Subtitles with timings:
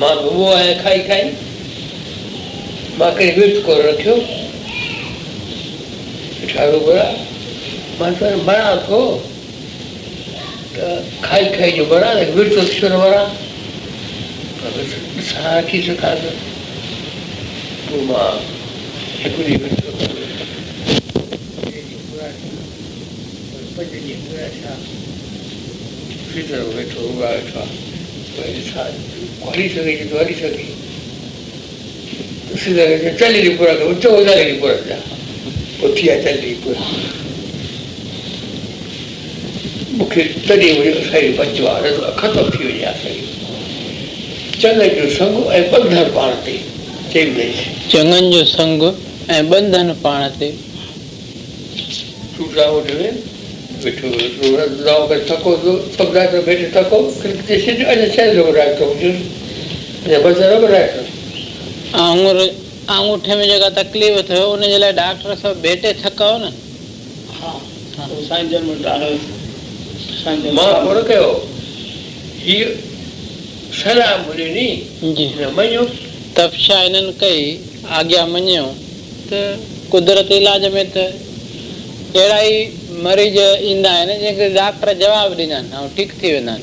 [0.00, 1.24] مان گهمو آهيان کائي کائي.
[2.98, 4.16] مان ڪڏهن ورت ڪونه رکيو.
[6.50, 7.08] ٺاهيو گهرا
[7.98, 9.00] مان ته بڻا ٿو
[10.74, 10.86] ته
[11.26, 13.22] کائي کائي جو بڻا ورت ڇو نه وڻا
[15.16, 16.30] ڏسان رکي سگهان ته
[17.88, 18.34] پوءِ مان
[19.22, 19.76] هڪ ڏينهن ورت.
[23.76, 24.74] پنج ڏينهن ٿيا
[26.32, 27.76] فڪر ويٺو اگا ويٺو آهي
[28.38, 28.92] وري ڏسان
[29.46, 30.68] هلي سگهي ته هلي سگهي
[32.58, 34.98] چاليهه ڏينهن پورا ڪيو چوڏهن ڏينهن پورا ٿيا
[35.78, 36.80] پوءِ ٿي ويا چاليهه ڏينهن پورا
[39.98, 41.20] مون کي تڏهن وري اسان
[41.54, 43.14] جي ته ختم ٿي وڃي آهي
[44.62, 46.56] چڱن جو سنگ ۽ ٻنڌڻ پاڻ تي
[47.12, 48.82] چئي ٻڌائيسين چڱن جو سنگ
[49.38, 50.50] ۽ ٻنڌن پاڻ تي.
[52.36, 52.88] تون گانو وٽ
[53.84, 55.50] گانو ۾ ٿڪو
[56.14, 58.42] رات جو ويٺي ٿڪو سڌو اڃا ڇهه جو
[58.78, 59.12] ٿو هجي
[62.02, 62.40] آڱر
[62.96, 66.50] آڱوٺي ۾ جيڪا تڪليف ٿيو ان جي لاءِ ڊاڪٽر سڀ ڀيٽي ٿڪائو نه
[70.56, 71.28] مان ڪونه ڪيو.
[72.44, 72.66] هيءَ
[73.80, 74.68] صلاح ني
[75.16, 75.26] جي.
[75.38, 75.82] هن مڃو
[76.34, 77.40] تپشا انهن ڪئي
[77.98, 78.66] آگيا مڃيو.
[79.30, 79.40] ته
[79.90, 81.27] قدرت علاج ۾ ته
[82.16, 82.54] اهڙا ئي
[83.06, 86.62] مريض ايندا آهن جنهن کي ڊاڪٽر جواب ڏيندا آهن ۽ ٺيڪ ٿي ويندا آهن.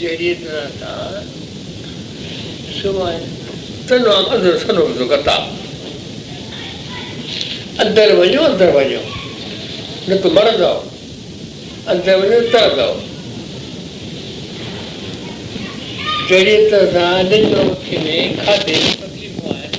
[0.00, 1.14] جهڙي طرح سان
[7.80, 9.02] اندر جو وڃو اندر وڃو.
[10.08, 10.72] نه ته مرندو.
[11.92, 12.90] اندر وڃو ترندو.
[16.28, 17.26] جهڙي طرح سان
[17.74, 19.72] اٿي ۾ کاڌي تڪليفون آهن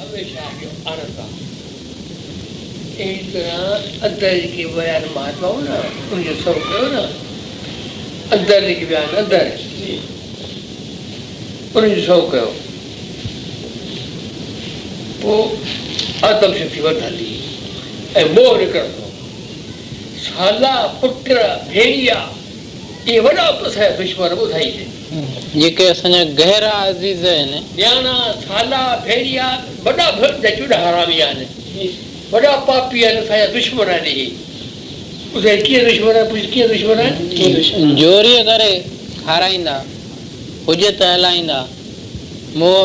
[0.00, 1.47] هميشه جو آنند آهي
[2.98, 5.76] اندر جيڪي ويا آهن مهاتمائون نه
[6.12, 7.02] ان جو سڀ ڪيو نه
[8.36, 9.44] اندر جيڪي ويا آهن اندر
[11.74, 12.48] ان جو سڀ ڪيو
[15.20, 15.44] پوءِ
[16.30, 17.30] آتم شڪتي وڌندي
[18.14, 19.04] ۽ موهه نڪرندو
[20.24, 21.30] سالا پٽ
[21.72, 22.18] ڀيڙيا
[23.06, 24.86] اهي وڏا اسان جا دشمن ٻڌائيندي
[25.60, 29.48] جيڪي اسان جا گهرا عزيز آهن نياڻا سالا ڀيڙيا
[29.86, 30.10] وڏا
[30.58, 34.26] چوڙا هرامي آهن وڏا پاپي آهن اسان جا دشمن آهن اهي
[35.34, 38.72] ٻڌائي ڪيئن دشمن آهي پڇ ڪيئن دشمن آهن جوريءَ ڪري
[39.26, 39.76] کارائيندا
[40.66, 41.60] حجت هلائيندا
[42.60, 42.84] موهه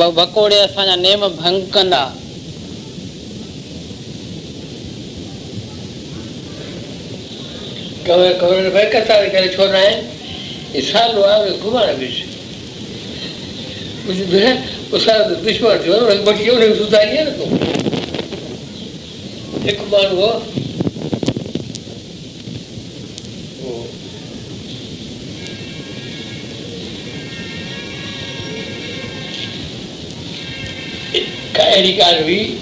[0.00, 2.02] ۾ وڪوڙي اسان جا نيم ڀنگ ڪندا
[8.06, 11.84] ڪور ڪور ڀائي ڪٿا ڪري ڇو نه آهي سالو آهي گهمڻ
[14.98, 15.94] اسان دشمن ٿيو
[16.26, 17.79] بچي ويو هن کي سڌاري آهي نه تون
[19.78, 20.30] हो
[31.56, 32.58] का अहिड़ी ॻाल्हि हुई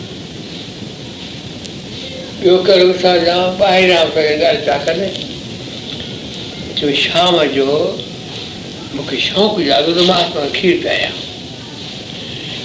[2.42, 5.08] ॿियो करो असां जाम ॿाहिरां करे ॻाल्हि था कनि
[6.80, 7.66] जो शाम जो
[8.94, 11.12] मूंखे शौक़ु जाॻो त माँ खीर पियाँ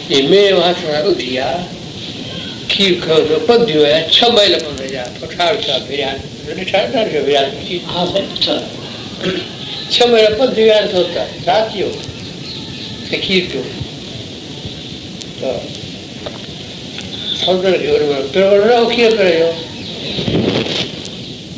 [0.09, 1.82] हे मेव हथ सां उथी आहे
[2.73, 5.03] کير ته پڌيو آهي ڇهه ميل پنڌ جا
[5.37, 6.11] سال ڀيريا
[6.45, 7.41] ڏٺا نه ڀيريا
[9.91, 11.89] ڇهه ميل پنڌ ويا ٿو ته ڇا ٿيو
[13.09, 13.63] ته کير پيو
[15.39, 15.49] ته
[17.43, 19.49] سمنڊ کي وري وري پيو نه کير پيو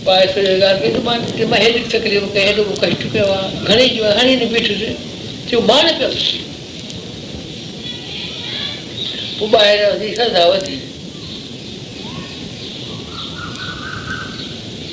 [0.05, 3.47] پائي سڄو ڳالهه ڪئي ته مان چيو، مان هيڏي تڪليف ڪئي هيڏو ڪشٽ ڪيو آهي
[3.67, 4.81] گهڻي جو آهي، هاڻي نه بيٺس
[5.49, 6.17] چيو مان نه پيس
[9.39, 10.77] پوءِ ٻاهر وڌي سدا وڌي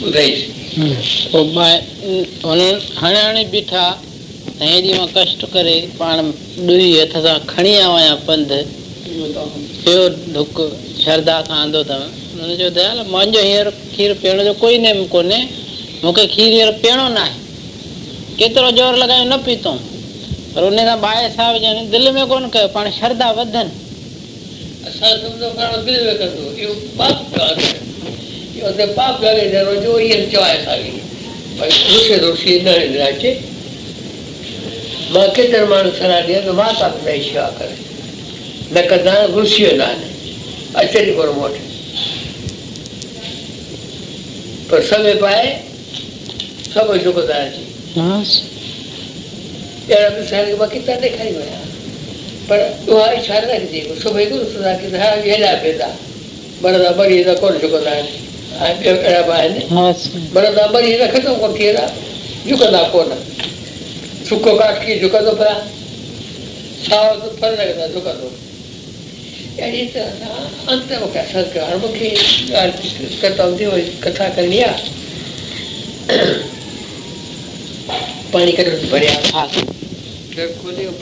[0.04, 2.70] ॿुधाईसि पोइ ॿाहिरि हुननि
[3.00, 3.84] हाणे हाणे बीठा
[4.60, 6.20] ऐं हेॾी माँ कष्ट करे पाण
[6.68, 8.58] ॾुही हथ सां खणी आयो आहियाँ पंधु
[9.84, 10.60] पियो डुक
[11.02, 12.02] श्रद्धा सां आंदो अथव
[12.40, 15.40] हुननि चयो दयाल मुंहिंजो हींअर खीरु पीअण जो कोई नेम कोन्हे
[16.04, 17.34] मूंखे खीरु हींअर पीअणो न आहे
[18.38, 19.72] केतिरो ज़ोर लॻायो न पीतो
[20.54, 23.80] पर उन सां बाहि साहिब जन दिलि में कोन कयो पाण श्रद्धा वधनि
[28.62, 31.02] So the popular there was always choice again.
[31.58, 33.30] But दूसरे दूसरे न राज्य
[35.10, 37.74] माँ के दरमान सरा दिया तो माँ का अपना सेवा करे
[38.70, 40.08] न कदा गुस्से ना ने
[40.78, 41.58] अचरी पर मोट
[44.70, 45.44] पर समय पाए
[46.70, 47.66] सब जो कदा जी
[49.90, 51.60] यार अपने शहर के बाकी कितना देखा ही मैं
[52.48, 55.94] पर वहाँ इशारा कर देखो सुबह को सुधा की धारा ये ला बेदा
[56.62, 58.31] बड़ा बड़ी कौन जो कदा जी
[60.34, 61.86] बड़ा नंबर ये रखे तो उनकी ना
[62.48, 63.16] झुका ना को ना
[64.28, 65.54] सुखो काट के झुका दो पड़ा
[66.82, 68.30] साव तो फल लगता झुका दो
[69.58, 70.00] यार ये तो
[70.72, 72.08] अंत में क्या संस्कार में कि
[73.22, 74.70] कथा होती हो कथा कर लिया
[78.32, 79.60] पानी का भरे हाथ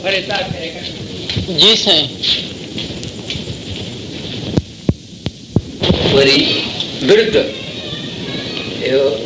[0.03, 0.81] भरे तार करेगा
[1.57, 1.99] जी सर
[7.01, 7.35] विरुद्ध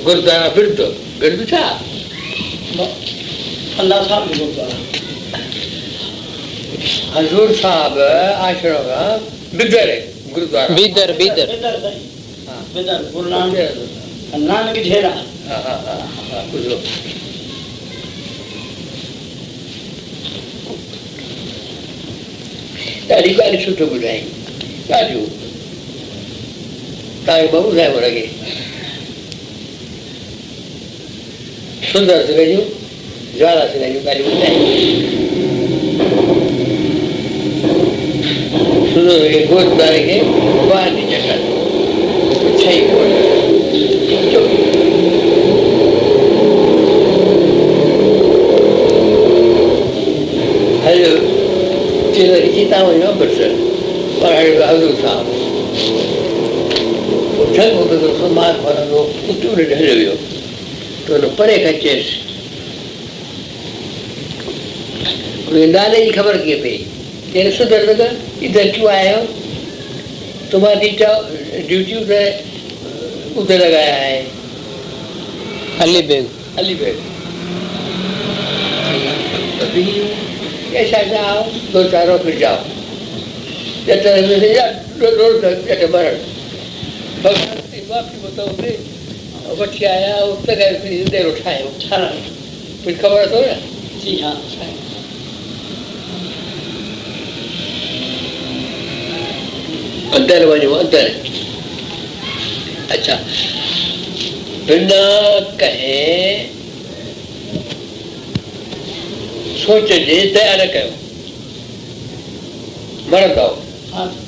[0.03, 0.81] गुरुद्वारा विरुद्ध
[1.21, 1.63] विरुद्ध था?
[3.79, 4.77] अल्लाह साहब गुरुद्वारा।
[7.15, 7.97] हजूर साहब
[8.47, 8.85] आश्रम
[9.57, 9.99] बिदर है
[10.33, 11.47] गुरुद्वारा। बिदर बिदर
[12.75, 15.13] बिदर गुरु नानक झेरा
[23.11, 24.19] ॾाढी ॻाल्हि सुठो ॿुधाई
[24.91, 25.25] ॾाढियूं
[27.25, 28.23] તારે બહુ સાહેબ લાગે
[31.85, 32.65] સુંદર સુરેજું
[33.33, 34.59] જ્વાલા સુરેજું કાલે ઉઠાય
[38.87, 40.17] સુંદર કે ગોળ તારીખે
[40.63, 41.39] બહારની ચક્કર
[42.59, 43.11] થઈ ગોળ
[50.85, 51.11] હેલો
[52.13, 53.47] ચેલો ચિંતા હોય ન પડશે
[54.13, 56.04] પણ હવે સારું સારું
[57.55, 60.15] ಚೆಕ್ ಹೋಗಬೇಕು ಮಾರ್ಕ್ ಬರೋದು ಉತ್ತುಂಡು ಹೇಳಿವೆಯೋ
[61.07, 62.05] तो परे का चेस
[65.47, 66.71] वृंदाने जी खबर किए पे
[67.27, 68.07] तेरे से दर्द का
[68.41, 69.21] इधर क्यों आए हो
[70.51, 70.89] तुम्हारी
[71.67, 72.25] ड्यूटी उधर
[73.37, 74.17] उधर लगाया है
[75.81, 76.25] अली बेग
[76.57, 76.97] अली बेग
[79.61, 79.85] अभी
[80.75, 81.43] ऐसा जाओ
[81.73, 82.59] दो चारों फिर जाओ
[83.85, 86.34] जब तक रोड तक मरण
[87.24, 88.78] भगवान की माफी बताओ दे
[89.60, 91.98] बच्चे आया उसने गए फिर देर उठाए उठा
[92.84, 93.54] फिर खबर तो ना
[94.02, 94.34] जी हाँ
[100.14, 101.10] अंदर वञो अंदर
[102.94, 103.14] अच्छा
[104.66, 105.02] बिना
[105.60, 105.98] कहे
[109.60, 109.98] सोचजे
[110.34, 110.90] दया न कयो
[113.12, 114.23] मरंदव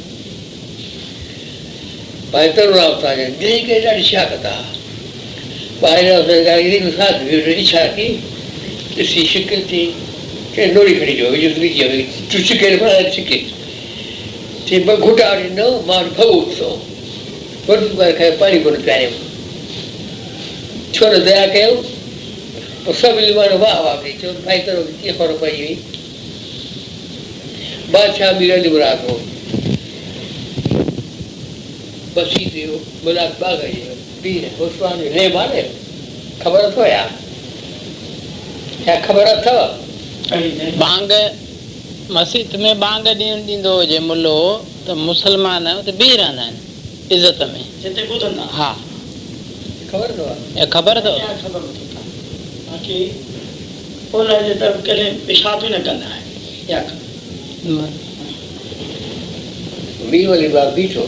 [2.31, 4.55] ترڻاو توهان جي ٻئي کي ڏاڍي ڇا ڪندا
[5.81, 6.05] ٻاهر
[6.97, 8.07] ساٿ اڇا ڪه
[8.97, 9.83] ڏسي شڪل ٿي
[10.55, 12.01] ڪي نوڙي کڻي جو يڌ ڪه هئي
[12.31, 13.39] تون شڪي بنا شڪي
[14.65, 16.27] تي به گهٽا ڏنو مان ٿو
[17.67, 19.11] وڏي بار کان پاڻي ڪونه پياريو
[20.93, 21.71] ڇو نه ديا ڪيو
[22.83, 25.75] پوءِ سڀ ماڻهو واهه واهه ڪئي چيو ڀائي ترو ڪيئن خبر پئي هئي
[27.91, 29.15] بادشاهه به رنگ مراد هو
[32.17, 33.59] بسي ٿيو ملاڪ باغ
[34.21, 35.61] پير اسمان لي ماني
[36.43, 37.03] خبر اٿو يا
[38.85, 39.57] ڇا خبر اٿو
[40.83, 41.11] بانگ
[42.17, 44.39] مسجد ۾ بانگ ڏيڻ ڏيندو هجي ملو
[44.85, 46.55] ته مسلمان اتي بيهه رهندا آهن
[47.11, 48.71] عزت ۾ جتي ٻڌندا ها
[49.91, 50.25] خبر اٿو
[50.75, 51.13] خبر اٿو
[52.69, 52.99] باقي
[54.13, 56.23] ان جي طرف ڪڏهن پيشاب ئي نه ڪندا آهن
[56.73, 56.79] يا
[60.11, 61.07] ويهه والي بات بيٺو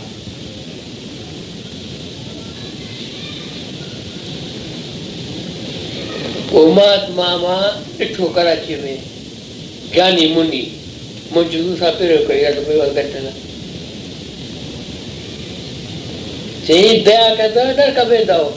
[6.51, 8.99] પરમાત્મામાં ઈઠો કરાચી મેં
[9.85, 10.61] જ્ઞાની મુનિ
[11.31, 13.33] મને જુદું સાપી રહ્યો કરી આટલું કોઈ વાત કરતા
[16.67, 18.47] જેની દયા કરતા ડર કબે દાવ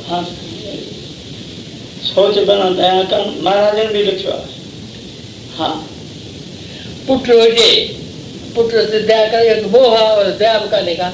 [2.04, 4.40] સોચ બના દયા કર મહારાજે બી લખ્યો
[5.58, 5.76] હા
[7.06, 7.70] પુત્ર होजे
[8.54, 11.12] पुत्र से दया करे तो वो हाँ और दया करने का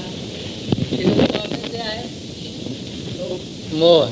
[3.75, 4.11] मोह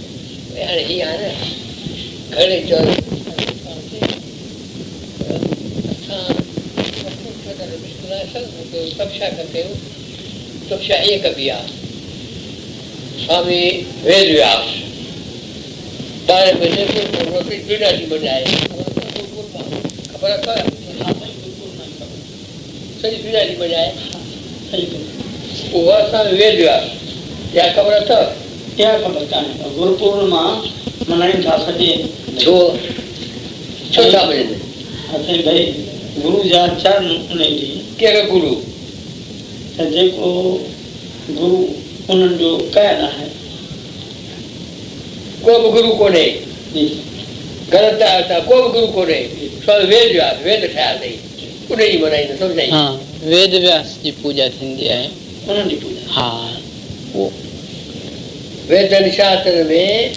[0.57, 1.58] यार ही आ रहा है
[2.31, 2.97] घड़े जाए
[8.99, 9.75] कक्षा करते हो
[10.71, 11.71] कक्षा एक अभ्यास
[13.25, 13.61] स्वामी
[14.05, 14.67] वेद व्यास
[16.29, 18.45] तारे बजे को पूर्वक पीड़ा जी बनाए
[20.13, 20.59] खबर। हाँ, कर
[23.03, 23.89] सही पीड़ा जी बनाए
[25.73, 28.25] वो हाँ, असां वेद व्यास या खबर अथव
[28.77, 30.49] क्या खबर कान्हे गुरुपूर्ण माँ
[31.09, 31.97] મનાઈ જા શકીએ
[32.43, 32.55] છો
[33.95, 34.55] છોટા પડે
[35.15, 35.65] અસે ભાઈ
[36.23, 37.53] ગુરુ જા ચાર નહીં
[37.99, 38.53] કેરે ગુરુ
[39.95, 40.29] जेको
[41.39, 41.59] गुरु?
[42.11, 43.27] उन्हनि जो कयल आहे
[45.45, 46.25] को बि गुरु कोन्हे
[47.73, 49.21] ग़लति आहे त को बि गुरु कोन्हे
[49.91, 51.13] वेद जो आहे वेद ठहियलु अथई
[51.71, 52.85] उन जी मल्हाईंदा सम्झाई। हा
[53.25, 55.09] वेद व्यास जी हाँ, पूॼा थींदी आहे।
[55.49, 56.29] उन्हनि जी पूॼा हा।
[57.15, 57.27] उहो
[58.71, 60.15] वेद शास्त्र में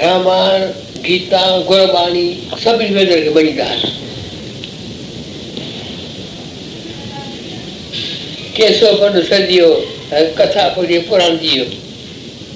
[0.00, 0.60] رامائڻ
[1.04, 2.26] گيتا گرباڻي
[2.64, 3.80] سڀني ويدن کي مڃيندا آهن
[8.56, 9.68] ڪيسو پنڊ سديو
[10.38, 11.66] ڪٿا پڙهي پراڻ جي ويو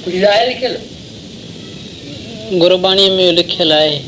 [0.04, 0.74] ڪجهه آهي لکيل
[2.62, 3.98] گرباڻيءَ ۾ لکيل آهي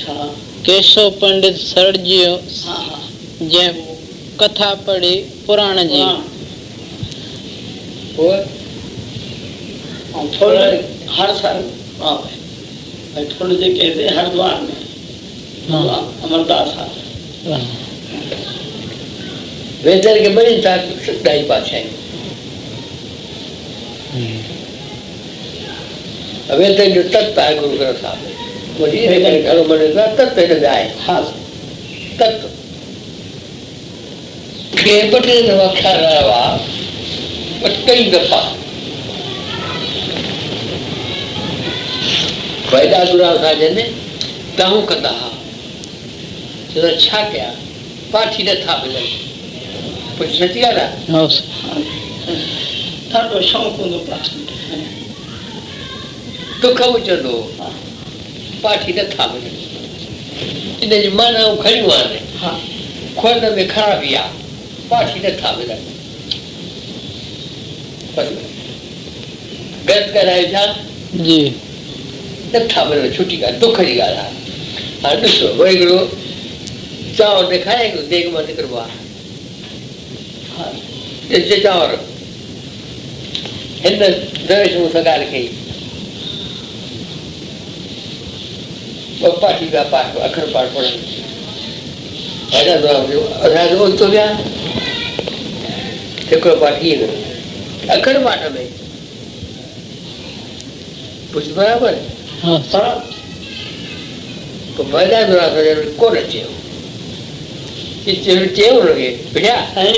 [0.00, 0.28] ڇا
[0.66, 2.34] ڪيشو پنڊت سرجيو
[3.40, 3.74] جنهن
[4.42, 5.14] ڪٿا پڙهي
[5.46, 6.04] پراڻ جي.
[8.16, 8.36] پوءِ
[11.18, 11.58] هر سال
[13.14, 14.76] भटकुल जी कहते हरिद्वार में।
[15.70, 16.88] हाँ। तो अमरदास हाँ।
[19.84, 21.90] वेदर के बड़ी ताकतदायी भाषाएँ
[26.52, 28.18] वेदर जो तत्व है गुरु ग्रंथ साहब
[28.78, 31.22] वो धीरे धीरे घरों में रहता तत्व में आए। हाँ।
[32.18, 32.48] तत्व।
[34.78, 35.26] केवट
[35.86, 36.42] रवा
[37.62, 38.40] बट कई दफ़ा।
[42.73, 43.77] वैदा गुरा था जन
[44.57, 45.31] तव्हां कंदा हुआ
[46.73, 47.49] चवंदा छा कया
[48.13, 49.05] पाठी नथा मिलनि
[50.17, 51.21] कुझु सची ॻाल्हि आहे हा
[53.19, 54.25] ॾाढो शौक़ु हूंदो पाठ
[56.61, 57.69] दुख विझंदो हा
[58.63, 59.65] पाठी नथा मिलनि
[60.83, 60.91] इन
[72.54, 74.32] नथा मिलनि छुटी ॻाल्हि दुख जी ॻाल्हि आहे
[75.02, 75.98] हाणे ॾिसो वरी हिकिड़ो
[77.18, 79.00] चांवर ॾेखारे हिकिड़ो देग माँ निकिरबो आहे
[81.34, 81.94] ॾिसजे चांवर
[83.84, 85.48] हिन दरेश मूंसां ॻाल्हि कई
[89.22, 91.00] ॿ पाठी पिया पाठ, अखर पाठ पढ़नि
[93.82, 94.26] उल्टो विया
[96.30, 98.66] हिकिड़ो पाठ इएँ कयो अखर पाठ में
[101.34, 102.58] कुझु बराबरि ڪونه
[109.82, 109.92] ۽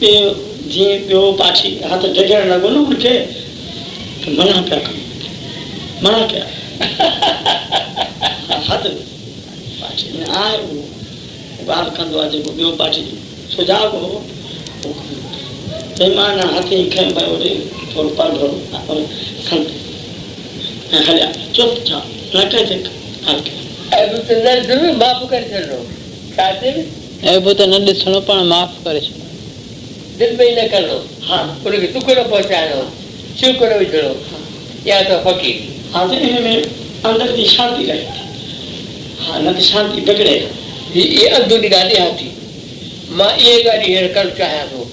[0.00, 0.24] ٻيو
[0.74, 1.20] جيئن ٻيو
[2.50, 3.14] لڳو نه هن کي
[4.22, 4.96] ته منا پيا ڪن
[6.02, 6.44] منا ڪيا
[8.68, 8.82] هٿ
[9.80, 10.76] پاٺي ۾ آهي اهو
[11.68, 13.02] ڳالهه ڪندو آهي جيڪو ٻيو پاٺي
[13.56, 14.04] سجهاءُ هو
[15.98, 17.34] مهمان هٿ کني پيو
[17.94, 18.48] ٿورو پڙهو
[20.94, 22.04] खंड ऐं हलिया चुपचाप
[22.36, 22.38] न
[23.28, 23.52] हल्के
[23.96, 25.78] ऐं बि न ज़रूरु माफ़ करे छॾिणो
[26.36, 26.72] छा चए
[27.32, 29.22] ऐं त न ॾिसणो पाण माफ़ करे छॾियो
[30.18, 30.98] दिलि में ई न करिणो
[31.28, 32.82] हा। उनखे दुख न पहुचाइणो
[33.38, 34.12] छिक न विझणो
[34.86, 35.56] या त फ़क़ीर।
[35.94, 36.62] हा त इन में
[37.10, 38.04] अंदर जी शांती रहे
[39.26, 40.36] हा न त शांति बिगड़े।
[41.02, 42.30] इहे अंदरूनी ॻाल्हि ॾियाँ थी
[43.18, 44.86] माँ इहे ॻाल्हियूं हींअर करणु चाहियाँ थो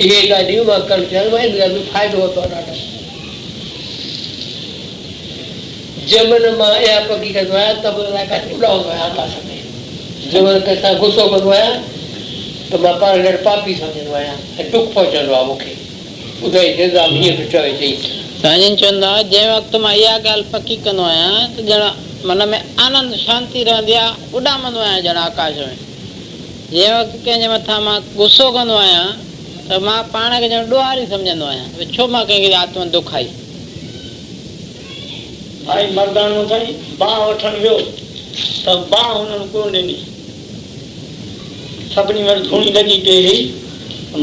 [0.00, 2.74] اهي ڳالهيون مان ڪرڻ چاهيان ٿو ان ڳالهه ۾ فائدو ورتو آهي ڏاڍو
[6.10, 9.56] جنهن مهل مان اها پڪي ڪندو آهيان ته به الائي ڪٿي اڏائيندو آهيان آڪاش ۾
[10.30, 11.76] جنهن مهل ڪنهن سان غصو ڪندو آهيان
[12.70, 15.72] ته مان پاڻ کي پاپي سمجهندو آهيان ۽ دک پهچندو آهي مون کي
[16.42, 17.94] ٻڌائي نظام هيئن به چوي چئي
[18.42, 21.82] سائين چوندا جنهن وقت مان اها ڳالهه پڪي ڪندو آهيان ته ڄڻ
[22.28, 25.74] من ۾ آنند شانتي رهندي آهي اڏامندو آهيان ڄڻ آڪاش ۾
[26.72, 29.08] جنهن وقت ڪنهن جي مٿان مان غصو ڪندو آهيان
[29.86, 33.28] مان پاڻ کي ڄڻ ڏهاري سمجهندو آهيان ڇو مان ڪنهن کي آتما دکائي
[35.66, 37.76] ڀائي مردانو تائين باهه وٺڻ ويو
[38.64, 39.96] ته باهه هنن ڪونه ڏني.
[41.94, 43.40] سڀني وٽ ڌوڻي لڳي پئي هئي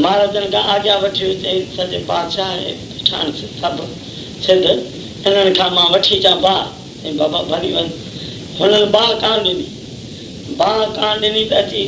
[0.02, 2.74] مهاراجن کان آگيا وٺي چئي سڄي بادشاهه
[3.60, 3.76] سڀ
[4.46, 4.64] سنڌ
[5.24, 6.66] هنن کان مان وٺي اچان باهه.
[7.04, 7.88] ۽ بابا ڀلي وڃ.
[8.60, 9.66] هنن باهه ڪانه ڏني.
[10.60, 11.82] باهه ڪانه ڏني ته اچي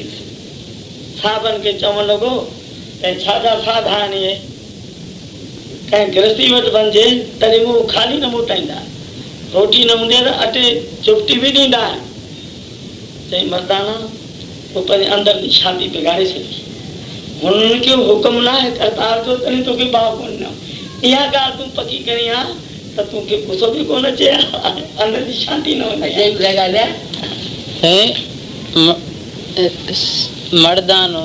[1.23, 2.33] صاحبن کي چوڻ لڳو
[3.03, 4.21] छाजा साध आहिनि
[5.91, 7.05] कंहिं गृहस्थी वटि वञिजे
[7.41, 8.79] तॾहिं मूं ख़ाली न मोटाईंदा
[9.55, 10.65] रोटी न हूंदी आहे त अटे
[11.05, 12.05] चुपटी बि ॾींदा आहिनि
[13.31, 13.95] चई मर्दाना
[14.75, 16.43] पोइ पंहिंजे अंदरि जी शादी बिगाड़े छॾी
[17.43, 20.51] हुननि खे हुकुम न आहे करतार जो तॾहिं तोखे भाउ कोन ॾिनो
[21.09, 22.53] इहा ॻाल्हि तूं पकी करी आहे
[22.97, 26.91] त तोखे गुसो बि कोन अचे। अंदरि जी शांती न ॿुधाए ॻाल्हि आहे
[30.65, 31.25] मर्दानो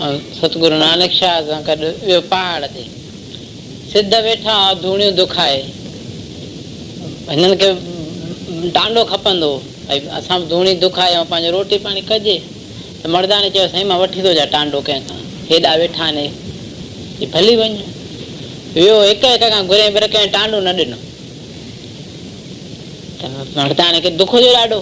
[0.00, 2.82] सतगुरु नानक शाह सां गॾु वियो पहाड़ ते।
[3.92, 5.60] सिध वेठा हुआ, धूणियूं दुखाए।
[7.30, 7.70] हिननि खे
[8.76, 9.50] टांडो खपंदो
[9.88, 12.36] भई असां बि धूणी दुखाए ऐं पंहिंजो रोटी पाणी कजे।
[13.02, 15.18] त मर्दाने चयो साईं माँ वठी थो अचां टांडो कंहिंखां।
[15.50, 17.68] हेॾा वेठा आहिनि भली वञ।
[18.74, 20.96] वियो हिक हिक खां घुरे पर कंहिं टांडो न ॾिनो।
[23.20, 24.80] त मर्दाने खे दुख हुयो ॾाढो।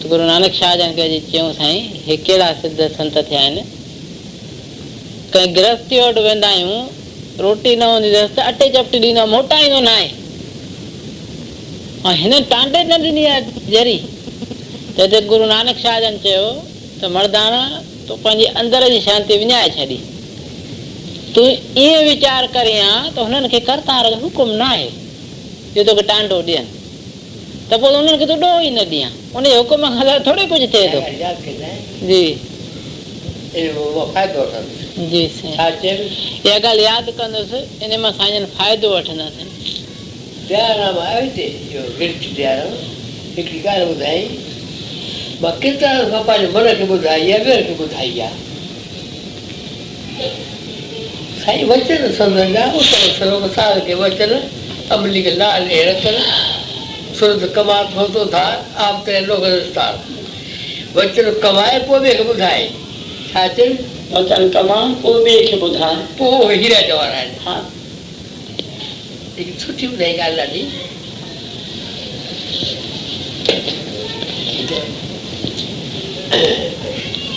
[0.00, 3.56] ستگرو نانڪ شاهه جن کي اڄ چيون سائين هي ڪهڙا سڌ سنت ٿيا آهن.
[5.32, 6.80] ڪنهن گرهستي وٽ ويندا آهيون
[7.44, 10.08] روٽي نه هوندي اٿس ته اٽي چپٽي ڏيندو موٽائيندو نه آهي.
[12.12, 13.42] ۽ هن ٽانڊي نه ڏني آهي
[13.74, 13.98] جري
[14.96, 16.48] ته هتي گرو نانڪ شاهه جن چيو
[17.00, 17.62] ته مردانا
[18.06, 20.00] تون پنهنجي اندر جي شانتي وڃائي ڇڏي.
[21.34, 21.48] تون
[21.80, 22.74] ائين ويچار ڪري
[23.14, 24.90] ته هنن کي ڪرتار جو حڪم نه آهي
[25.74, 26.76] جو توکي ٽانڊو ڏين
[27.70, 30.44] ته پوءِ انهن کي تون ڏوهه ئي نه ڏيان ان جي حڪم کان سواءِ ٿوري
[30.52, 31.00] ڪجهه ٿئي ٿو
[32.08, 32.22] جي
[35.10, 35.98] جي سائين
[36.44, 37.50] اها ڳالهه ياد ڪندس
[37.82, 39.48] ان مان سائين جن فائدو وٺنداسين
[43.38, 43.60] هڪڙي
[43.90, 44.22] ٻڌائي
[45.42, 48.36] مان ڪيترا پنهنجي من کي ٻڌائي آهي ٻڌائي آهي
[51.44, 52.00] سائين وچن
[53.86, 54.32] ڪي وچن
[55.42, 56.16] لال رتن
[57.20, 59.94] سرت ڪما ٿو ٿا آپ تيري لوگ رستار.
[60.94, 62.68] وچن ڪمائي پوءِ ٻئي کي ٻڌائي.
[63.32, 63.72] ڇا چئن
[64.12, 65.96] وچن ڪما پوءِ ٻئي کي ٻڌائي.
[66.16, 67.30] پوءِ هيرا جواهر آهن.
[67.46, 67.64] ها.
[69.36, 70.62] ليڪن سٺي ٻڌائي ڳالهه ڏاڍي.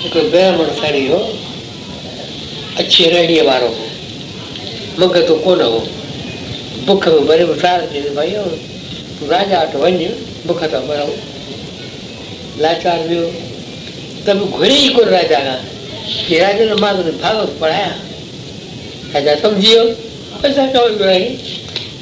[0.04, 1.22] هڪڙو برهمڻ کڻي هو
[2.78, 3.86] اڇي رهڻيءَ وارو هو.
[4.98, 5.80] منگتو ڪونه هو.
[6.86, 8.73] بک ۾ ڀري سار چئي ڀئي
[9.22, 10.00] राजा तो वन
[10.48, 10.80] मुख तो
[12.62, 13.26] लाचार हो
[14.26, 15.56] तब घुरे को राजा का
[16.28, 17.94] कि राजा ने मार भागवत पढ़ाया।
[19.14, 19.84] राजा तुम जियो
[20.46, 20.66] ऐसा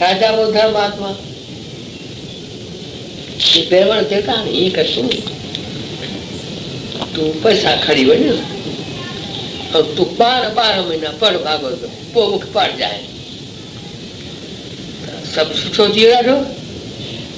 [0.02, 1.10] राजा वो धर्म आत्मा
[3.48, 5.08] ये देवर देता नहीं कर तू।
[7.16, 8.22] तू पैसा खड़ी बन
[9.76, 13.00] और तू बार बार महीना पढ़ भागवत पोख पढ़ जाए।
[15.36, 16.36] सब सोचिए राजा।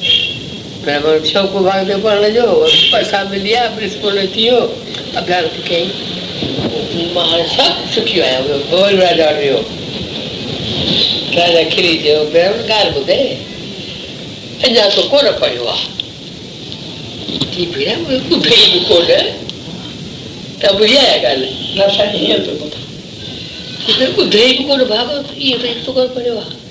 [0.03, 0.17] ٿي
[0.85, 2.45] برهمڻ شوق ڀاڳوت پڙهڻ جو
[2.91, 4.59] پئسا ملي ويا پرنسپال ٿي ويو
[5.19, 5.89] اڀياس ڪيئين
[7.15, 9.59] مان هاڻي سڀ سکي آهيان وري راجا ويو
[11.37, 13.21] راجا کلي چيو برهمڻ ڳالهه ٻڌي
[14.65, 15.87] اڃا تو ڪونه پڙهيو آهي
[17.53, 19.19] ڪه ڀيڻ ٻڌئي به ڪونه
[20.61, 25.69] ته ٻڌي آهي ڳالهه نه سائين هيئن ٿو ٻڌائي ٻڌي به ڪونه ڀاڳوت اهو ته
[25.85, 26.62] تو ڪونه پڙهيو آهي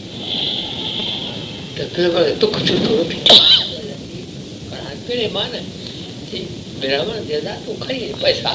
[1.89, 3.35] 그래가 또 그쪽 돌아.비죠.
[4.73, 5.65] 학교에 많은
[6.81, 8.53] ब्राह्मण देता तो खरीद पैसा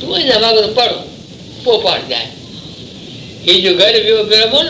[0.00, 0.96] तू जमा करो पढ़ो
[1.64, 2.26] वो पढ़ जाए
[3.46, 4.66] ये जो घर भी वो ब्राह्मण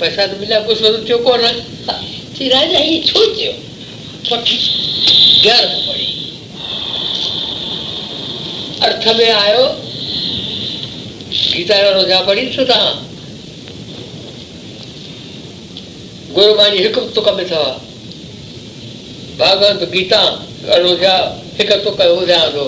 [0.00, 1.52] पैसा तो मिला कुछ स्वरूप चो कौन है
[2.48, 4.36] राजा ये छोड़ दो
[5.42, 6.06] ग्यारह तो पड़ी
[8.82, 9.64] अर्थ में आयो
[11.52, 12.80] गीता रोजा पड़ी तो था
[16.34, 17.64] गुरुबाणी हिकु तुक में अथव
[19.38, 20.22] भागवत गीता
[20.84, 21.14] रोज़ा
[21.58, 22.64] हिकु तुक ॿुधायां थो।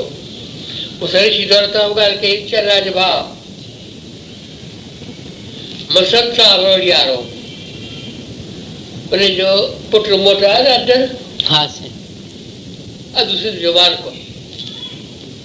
[1.03, 3.25] उस ऋषि दौर तां ॻाल्हि कई चल राज भाउ
[5.95, 7.19] मसक सां रोड़ियारो
[9.13, 9.51] उनजो
[9.91, 10.99] पुटु मोटो आहे अधु
[11.49, 11.93] हा साईं।
[13.21, 14.11] अधु सिंध जो वार मार्को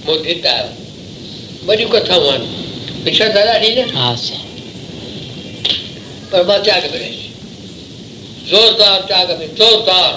[0.05, 0.69] मोटी त आयो
[1.67, 3.89] वॾियूं कथाऊं आहिनि पिछा दादा ॾी न?
[3.97, 4.45] हा साईं।
[6.31, 7.31] पर माँ त्याग रहियुसि
[8.49, 10.13] زوردار تياڳ ۾ زوردار.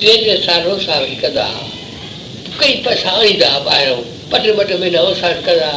[0.00, 1.64] ٽي ٽي سال اوساري ڪندا هئا
[2.60, 5.72] ڪئي پئسا آڻيندا هئا ٻاهرون ٻه ٽي ٻه ٽي مهينا اوسار ڪندا.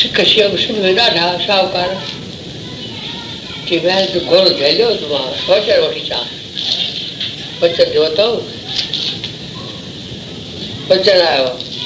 [0.00, 1.90] سک شيو سنڌ ۾ ڏاڍا شاهوڪار
[3.66, 6.26] چئي مهل تون گهوڙو جهليو ته مان سوچر وٺي اچان
[7.60, 8.28] بچن جو اٿو
[10.88, 11.71] بچن آيو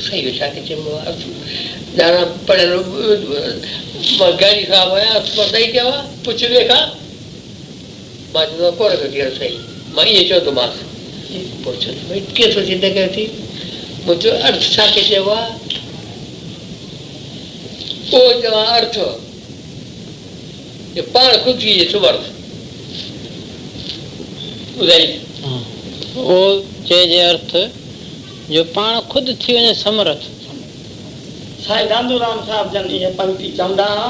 [0.00, 1.12] शैलशाखेच्यामुळं
[1.96, 2.72] जाणं पडेल.
[4.20, 6.00] मग्गाली खा मया स्पर्धाही तेव्हा?
[6.24, 6.78] पुचले का?
[8.34, 9.56] माझं नाव कोरग गेलं साई
[9.94, 10.78] मग याच्या होतो मास
[11.64, 15.40] पोचत इतके स्वचिंता करते मग म्हणजे तो अर्थशाखे जेव्हा
[18.06, 18.98] ओ हो, जेव्हा अर्थ.
[20.96, 22.24] ते पाळ खूप घ्यायचो अर्थ
[24.80, 25.06] उदाई
[26.16, 26.36] ओ
[26.88, 27.56] जे जे अर्थ
[28.48, 30.22] جو پاڻ خود ٿي وڃي سمرٿ.
[31.66, 34.08] سائين گانڌورام صاحب جن اهي پنڪت چوندا هئا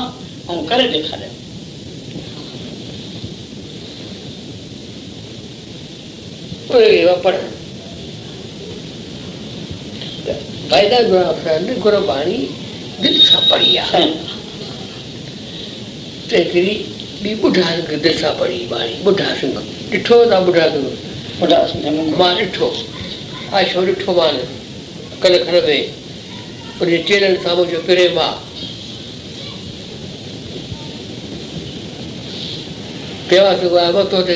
[0.54, 1.30] ۽ ڪري ڏيکاريا.
[6.68, 7.52] پڙهه
[10.70, 12.38] فائدا گڻ گرباڻي
[13.02, 14.08] دل سان پڙهي آهي.
[16.28, 16.74] ته هڪڙي
[17.22, 20.42] ٻي ٻڍا سنگهه دل سان پڙهي باڻي ٻڍا سنگهه ڏٺو توهان
[21.40, 22.68] ٻڍا سنگهه مان ڏٺو
[23.58, 24.34] آشو ڏٺو مان
[25.22, 25.78] ڪل کڻ ۾
[26.80, 28.34] ان چيلن سان منهنجو پريم آهي
[33.60, 34.34] سنگهه آهي مٿو تي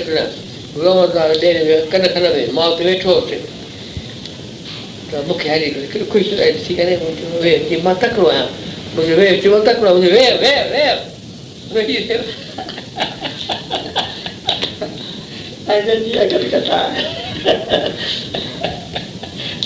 [1.43, 3.43] ڏيري ۾ ڪن کڻ ۾ مان هتي ويٺو هئس
[5.11, 6.95] ته مون کي هلي ڪري خوش ڏسي ڪري
[7.87, 8.49] مان تڪڙو آهيان
[8.95, 10.65] منهنجو ويهه چيو تڪڙو منهنجو ويهه ويهه
[11.75, 11.99] ويهه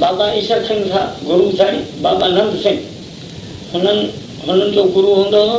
[0.00, 2.84] بابا ايشور سنگهه سان گرو سائين بابا نند سنگهه
[3.74, 3.98] هنن
[4.48, 5.58] هنن جو گرو هوندو هو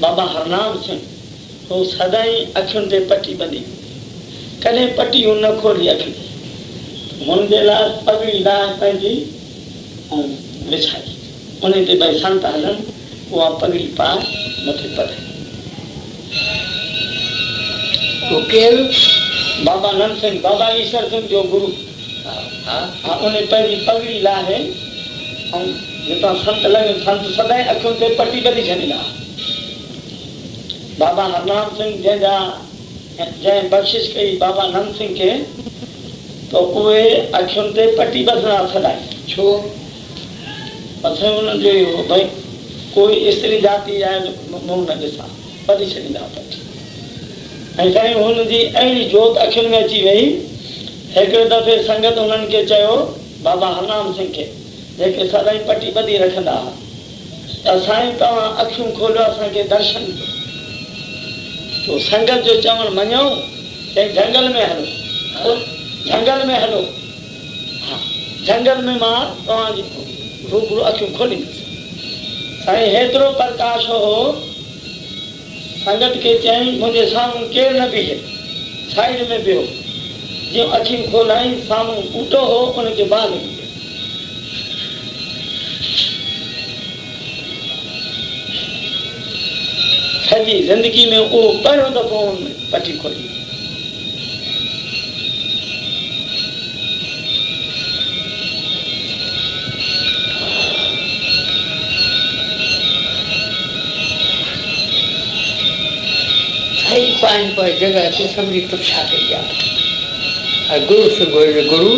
[0.00, 3.62] بابا هرنام سنگهه هو سدائين اکين تي پٽي ٻڌي
[4.62, 6.14] ڪڏهن پٽيون نه کولي اکيون
[7.28, 9.14] هن جي لاءِ پڳڙي لاءِ پنهنجي
[10.70, 11.10] وڇائي.
[11.62, 12.76] ان تي ڀئي سنت هلن
[13.32, 14.08] اها پڳڙي پا
[14.66, 15.18] مٿي پڙهي
[18.50, 18.74] ڪير؟
[19.64, 21.68] بابا نند سنگهه بابا ايشور سنگهه جو گرو
[22.26, 22.78] ها
[23.26, 24.58] ان پنهنجي پڳڙي لاهي
[25.58, 25.66] ۽
[26.06, 29.00] جتان سنت لڳي سنت سدائين اکين تي پٽي ٻڌي ڇڏيندا
[30.98, 32.36] بابا هرنام سنگهه جنهن جا
[33.42, 35.30] جنهن بخشش ڪئي بابا نند سنگهه کي
[36.50, 37.04] ته اهي
[37.40, 39.02] اکين تي پٽي ٻڌندا سدائين
[39.34, 39.46] ڇو
[41.04, 42.26] مٿي هنن جو اهو ڀئي
[42.94, 44.18] ڪوئي استري جاتي آهي
[44.50, 45.30] منهن نه ڏسان
[45.66, 46.58] ٻڌي ڇڏيندا پٽي
[47.86, 50.28] ۽ سائين هن جي اهڙي جوت اکين ۾ اچي وئي
[51.16, 52.94] هڪڙي دفعي سنگت هنن کي چيو
[53.42, 54.44] بابا هرنام سنگهه کي
[54.98, 56.72] جيڪي سدائين پٽي ٻڌي رکندا هئا
[57.64, 60.26] ته سائين توهان اکيون کوليو اسان کي درشن ڏيو.
[62.08, 63.24] سنگت جو چوڻ مڃو
[63.94, 65.54] چئي جنگل ۾ هلو
[66.08, 66.82] جنگل ۾ هلو.
[67.86, 67.96] ها
[68.46, 69.82] جنگل ۾ مان توهان جي
[70.52, 71.56] روبرو اکيون کوليندس
[72.66, 74.34] سائين هيترو پرڪاش هو
[75.86, 78.16] سنگت کي چيئين منهنجي سامهون ڪير نه بيهي
[78.94, 79.66] سائيڊ ۾ بهو
[80.56, 83.50] جيئن اکيون کولائي سامهون ٻوٽو هو ان کي باهه لڳي
[90.28, 92.22] سڄي زندگي ۾ اهو پهريون دفعو
[92.70, 93.28] پٽي کولي.
[107.20, 109.65] پائين پر جڳهه تي سڀني تپڇا ڪئي آهي
[110.70, 111.92] گرو جو گرو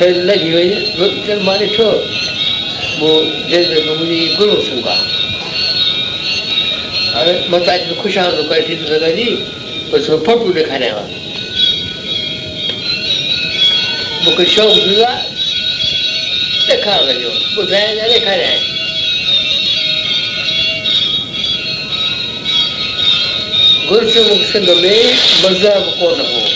[0.00, 0.68] لڳي وئي
[1.46, 1.90] مان ڏٺو
[3.00, 4.96] منهنجي گرو سنگهه
[7.18, 9.28] آهي مان توهان کي خوش آهيان ڪري ٿي سگهان جي.
[9.90, 11.04] پوءِ ٿورو فوٽو ڏيکاريانو
[14.24, 15.22] مون کي شوق ٿيندو آهي
[16.68, 17.30] ڏيکارڻ جو.
[17.56, 18.58] ٻڌايان ڏيکاريان
[23.90, 24.94] گرسنه سنڌ ۾
[25.42, 26.55] مذهب ڪونه هو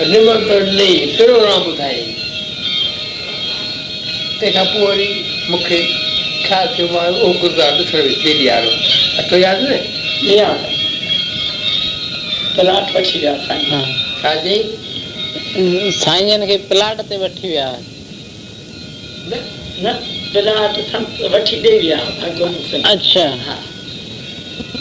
[0.00, 2.02] نمنترڻ ڏيئي ڪهڙو رام ٻڌائي
[4.40, 5.08] تنهن کان پوءِ وري
[5.48, 5.80] مون کي
[6.48, 8.70] خيال ٿيو؟ مان اهو گردوارو ڏسڻ ويس ڊيلي وارو
[9.18, 9.76] اٿو ياد نه
[10.22, 10.48] ليا
[12.56, 13.72] پلاٽ وٺي ويا سائين.
[13.72, 13.80] ها.
[14.22, 17.68] ڇا چئي؟ سائين جن کي پلاٽ تي وٺي ويا.
[19.30, 19.38] نه
[19.82, 19.92] نه
[20.32, 20.78] پلاٽ
[21.34, 21.98] وٺي ڏيئي ويا
[22.92, 23.28] اڇا.
[23.46, 23.71] ها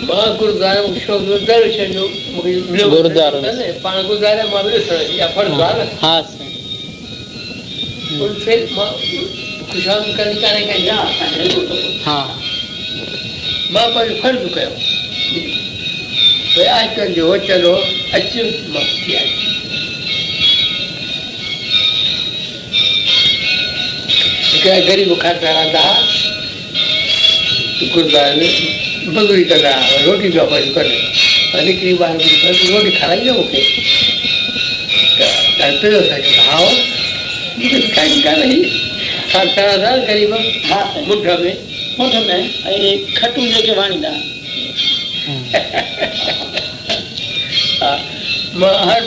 [0.07, 3.39] مان گردواري ۾ شوق درشن جو مون کي مليو گردوارو
[3.83, 6.53] پاڻ گردواري مان به ڏسڻ اها فرض آهي نه ها سائين
[8.27, 8.91] انسي مان
[9.71, 10.83] خشام ڪرڻي ڪانهي ڪئي
[12.05, 12.19] ها
[13.73, 14.73] مان پنهنجو فرض ڪيو
[16.55, 17.73] ڀئي آجڪل جو چلو
[18.17, 18.31] اچ
[18.73, 19.35] مان ٿي آيس
[24.53, 25.95] هڪڙا غريب کاتا رهندا هئا
[27.95, 30.96] گردواري ۾ मज़ूरी कंदा हुआ रोटी पिया पंहिंजो करे
[31.58, 33.62] ऐं निकिरी ॿाहिरि वञी करे रोटी खाराईंदो मूंखे
[35.18, 35.20] त
[35.58, 36.58] तव्हां पियो था चयो हा
[37.58, 38.58] मूंखे काई कान हुई
[39.32, 40.32] खाता रहंदा ग़रीब
[40.70, 41.56] हा साईं मुंड में
[41.98, 42.40] मुठ में
[42.72, 44.10] ऐं खटू जेके वाणींदा
[47.82, 47.92] हा
[48.60, 49.00] मां हर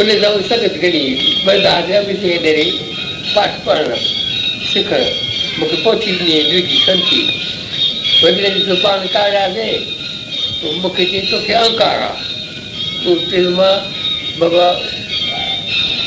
[0.00, 1.00] ان سان سنگت کڻي
[1.44, 2.68] بردار به ٿئي ڏيري
[3.34, 3.98] پاٺ پڙهڻ
[4.72, 5.02] سکڻ
[5.58, 7.20] مون کي پهچي ڏني ڏٺي سنتي
[8.22, 9.80] وڏي ڏسو پاڻ ڪاڙهياسين
[10.60, 12.24] پوءِ مون کي چئي توکي اهنڪار آهي
[13.04, 13.76] تون چيو مان
[14.38, 14.66] بابا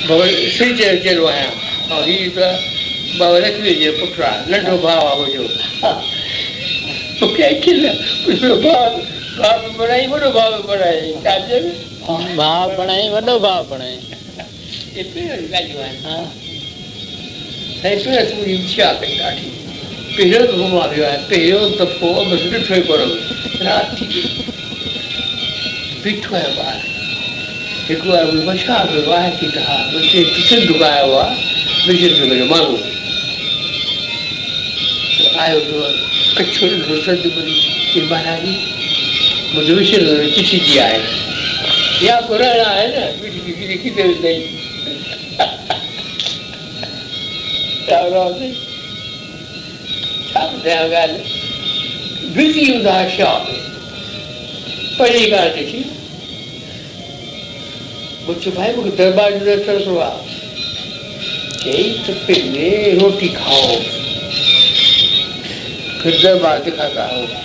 [0.07, 0.25] بابا
[0.57, 1.53] شري چرڻ چيو آهيان
[1.89, 2.47] ۽ هيءَ ته
[3.17, 5.43] بابا لڪشمي جو پٽ آهي ننڍو ڀاءُ آهي منهنجو
[7.21, 7.43] مون کي
[8.69, 13.97] ڀاءُ به بڻائي وڏو ڀاءُ به بڻائي چئب ڀاءُ بڻائي وڏو ڀاءُ بڻائي
[14.95, 16.17] هي پهريون ڳالهيون آهن ها.
[17.81, 19.47] سائين پهريون منهنجي اڇا ڪئي ڏاڍي.
[20.15, 23.05] پهريون دفعو مان ويو آهيان پهريون دفعو بس ڏٺو ئي ڪونه
[23.65, 24.05] رات ٿي
[26.03, 26.81] بيٺو آهيان ٻاهر
[27.89, 31.35] هڪ بار مون کي ڇا ڪيو؟ آهي ڪه ها هتي سنڌ ڳايو آهي.
[31.87, 32.77] وجي جو ماڻهو
[35.43, 35.77] آيو تو
[36.37, 38.43] ڪڇو ڏٺو سد ڪه مهاراج
[39.53, 39.99] منهنجو وشيه
[40.35, 41.24] چٺي جي آهي
[42.03, 44.41] या पुराना है ना बिजली बिजली की ज़रूरत नहीं
[47.89, 48.49] राम राम जी
[50.33, 51.11] सब ध्यान गाल
[52.35, 53.59] बिजली उदाशा में
[54.99, 55.83] पहली गाल देखी।
[58.27, 60.09] मुझे भाई, मुझे दरबार दर्शन हुआ
[61.65, 63.75] यही तो पहले रोटी खाओ।
[66.01, 67.44] फिर दरबार दिखाता होगा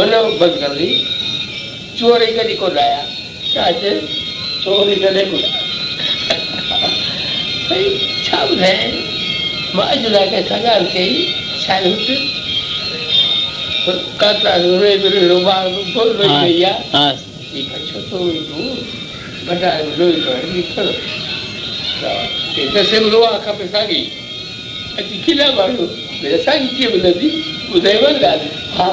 [0.00, 0.86] बंद कर दी
[1.98, 3.00] चोरी कधी कोण राया
[3.52, 3.90] त्याचे
[4.64, 5.42] चोरी कधी कोण
[8.26, 8.72] छाप रे
[9.74, 11.26] माझ्या काय सगळ्यां काही
[11.66, 12.14] साहित्य
[14.20, 15.62] काता रे बिरे रोबा
[15.94, 18.68] बोल रे या हाँ एक छोटो तू
[19.46, 20.90] बड़ा लोई कर दी कर
[22.56, 24.02] ते तसे तो लोआ का पे सागी
[24.98, 25.86] अति किला बाळू
[26.22, 27.30] बेसांगी केवलती
[27.74, 28.92] उदयवर गाली हाँ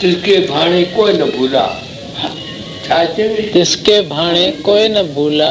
[0.00, 1.66] तिसके भाणे कोई न भूला
[3.52, 5.48] तिसके भाणे कोई न भूला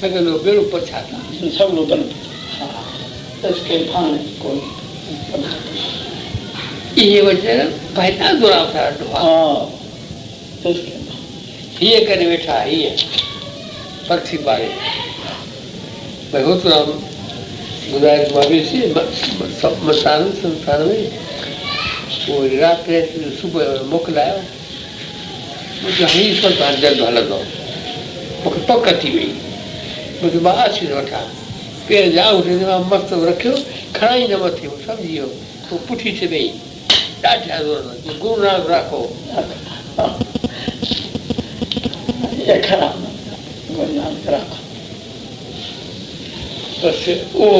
[0.00, 2.02] सगलो बेरो पछाता लोग बन
[3.42, 4.60] तिसके भाणे कोई
[7.04, 9.70] ये वचन पहला दुरा था हाँ
[11.82, 12.96] ये करे बैठा ही है
[14.08, 14.68] पक्षी बारे
[16.34, 17.02] मैं हो तो हम
[17.90, 18.86] गुजारिश माफ़ी से
[19.84, 21.23] मसान संसार में
[22.26, 24.38] پوءِ رات جو صبح جو موڪلايو
[25.82, 27.38] منهنجو هيءَ سنسٿان جلد هلندو
[28.44, 29.30] مون کي پڪ ٿي وئي
[30.20, 31.26] مون کي مان آشيش وٺان
[31.86, 33.54] پير جا اٺي مان مست رکيو
[33.96, 35.28] کڻائي نه مٿي سمجهي ويو
[35.68, 36.48] پوءِ پٺي وئي
[37.22, 37.82] ڏاڍا زور
[38.22, 39.02] گرو نانڪ راکو
[46.82, 47.50] بس اهو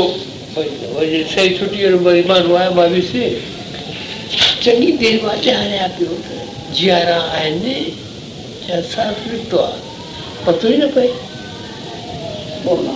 [0.95, 1.99] وري صحيح ڇٽي وارو
[2.31, 3.13] ماڻهو آيو مان ويس
[4.65, 6.35] ચંગી દેર માટે આને આપ્યો હતો.
[6.77, 7.75] જ્યારે આને
[8.93, 9.53] સાંસ્કૃત
[10.45, 11.15] પતરી ને ભાઈ?
[12.65, 12.93] બોલો.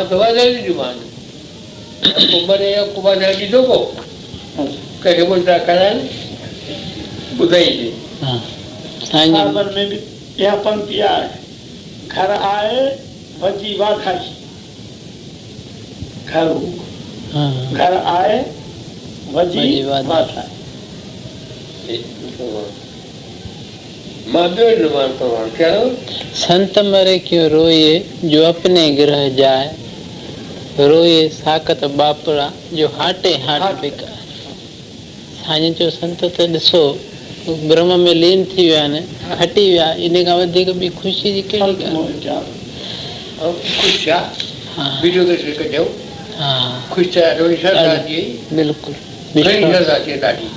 [0.09, 0.97] દવા લઈ લીધું માન
[2.31, 3.79] કુંભારે કુંભાર રાખી દો કહો
[5.03, 5.91] કઈ ખબર કરાય
[7.37, 7.89] બુધાઈ દે
[12.09, 12.83] ખરા આએ
[13.41, 13.95] વજી વા
[17.77, 18.39] घर आए
[19.35, 20.49] भजी वाखाई
[22.39, 22.63] घर
[24.35, 25.89] हाँ आए ॾिनोमांनि तव्हां कहिड़ो
[26.43, 27.99] संत मरे क्यों रोए
[28.33, 29.67] जो अपने ग्रह जाए?
[30.79, 34.13] रोए साकत बापरा जो हाटे हाट हाट। बेकार
[35.81, 36.83] जो संत त ॾिसो
[37.69, 39.01] ब्रह्म में लीन थी विया आहिनि
[39.41, 42.03] हटी विया इन खां वधीक ॿी ख़ुशी जी कहिड़ी ॻाल्हि
[46.35, 47.27] خوش خوش ٿيا
[47.63, 48.21] شرڌا اچي
[48.53, 48.93] بلڪل
[49.35, 50.49] گهڻي شرڌا اچي ڏاڍي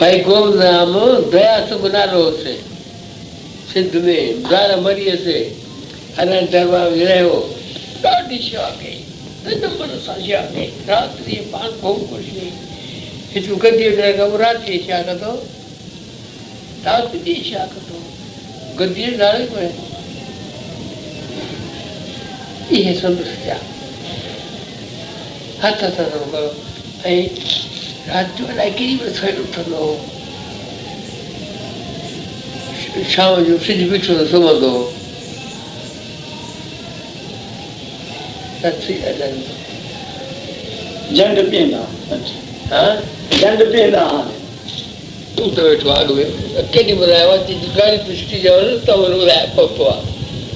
[0.00, 0.94] ڀائي گومڌام
[1.32, 2.54] ديا سک نالو هسي
[3.72, 4.18] سنڌ ۾
[4.50, 5.38] دوار مريءَ سي
[6.20, 7.40] اننت درٻار ۾ رهيو
[8.02, 8.38] ڏاڍي
[8.80, 8.96] ڪئي
[9.44, 11.10] ڌن من سان شيوا ڪئي رات
[11.52, 12.73] پاڻ خوب ڪجهه ڪئي
[13.34, 14.98] هتي گديءَ رکو رات جي شيوا
[17.72, 17.98] ڪندو
[18.80, 19.64] گديءَ نالي ۾
[22.72, 23.56] اهي سندس ٿيا
[25.62, 25.96] هٿ هٿ
[26.32, 26.48] ڪرو
[27.12, 27.16] ۽
[28.10, 29.92] رات جو الائي ڪيڏي مهل سويل اٿندو هو
[33.14, 34.82] شام جو سڄ بيٺو سمهندو هو
[41.16, 41.36] جهنڊ
[42.70, 42.84] ها
[43.30, 44.04] جهنڊ پيندا
[45.36, 46.24] تون ته ويٺو آهي ۾
[46.72, 48.56] ڪيڏي مهل آيو آهي گاڏي پڇٽي چيو
[48.86, 50.02] ته ٻڌائي پهتو آهي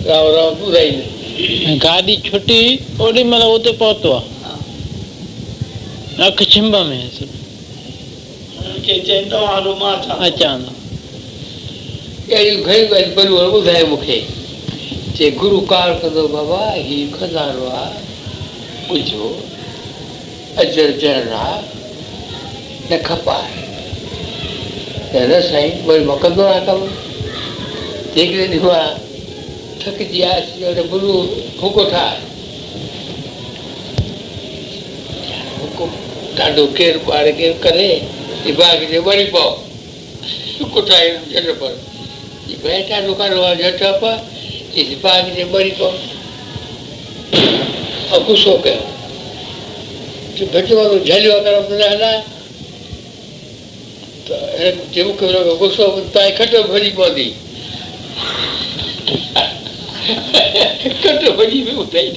[0.09, 1.07] رام رام ٻڌائيندي
[1.85, 2.62] گاڏي ڇٽي
[3.00, 4.26] اوڏي مهل اتي پهتو آهي
[6.26, 7.00] اک ڇمب ۾
[9.07, 9.96] چون توهان مان
[10.28, 10.61] اچان
[12.33, 14.18] اهڙيون گهڻيون ڳالهيون وري ٻڌائي مون کي
[15.16, 17.92] چئي گرو ڪار ڪندو بابا هيءُ خزانو آهي
[18.88, 19.28] ٻجهو
[20.62, 21.78] اجر چڙهڻ آهي
[22.90, 23.53] نه کپائي
[25.12, 26.81] ته نه سائين وري مان ڪندو آهيان ڪم
[28.14, 28.92] جيڪڏهن ڏٺو آهي
[29.83, 31.12] ٿڪجي چيو ته گرو
[31.62, 32.18] هڪو ٺاهي
[35.61, 35.90] حڪم
[36.38, 37.90] ڏاڍو ڪير ٻار ڪير ڪري
[38.61, 39.51] باغ جي وري پئو
[40.61, 41.72] هڪو ٺاهي جهٽ پر
[42.62, 44.16] بيٺا دڪان وارا جهٽ پر
[45.05, 45.92] باغ جي وري پئو
[48.16, 48.83] ۽ غصو ڪيو
[50.55, 52.18] گهٽ وارو جهليو نه هلائي
[54.29, 54.37] ته
[54.93, 57.29] جي مون کي لڳو غصو توهان جي کٽ ڀڄي پوندي
[61.03, 62.09] کٽ ڀڄي به ٻڌائي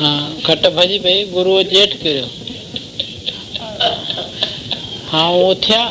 [0.00, 0.10] ها
[0.46, 2.26] کٽ ڀڄي پئي گروءَ ڄيٺ ڪريو
[5.12, 5.82] ها اٿيا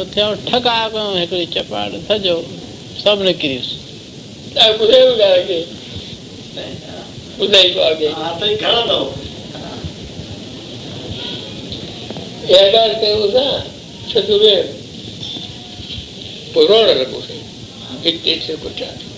[0.00, 2.36] اٿيا ٺڪا ڪيون هڪڙي چپاٽ سڄو
[3.02, 3.66] سڀ نڪريس
[4.54, 5.10] ٻڌايو
[7.38, 8.08] ٻڌائي پيو اڳي
[13.00, 13.75] ڪيون
[14.06, 14.38] Secondo
[16.52, 17.32] puoi provare la cosa,
[18.02, 19.14] che te sei bocciato.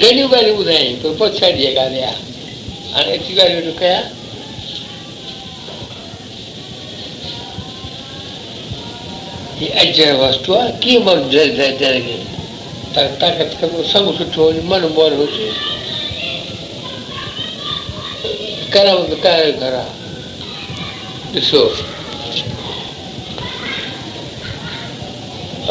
[0.00, 2.12] ઘણી વાર એવું થાય તો પછાડીએ કાલે આ
[2.98, 4.02] અને શિવાજી કયા
[9.60, 12.16] ये अजय वस्तु की मन जाएगी
[12.94, 15.26] ताकत करो सब कुछ हो मन मोर हो
[18.74, 19.84] करम कर घरा
[21.34, 21.60] ڏسو